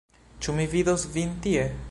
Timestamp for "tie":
1.47-1.71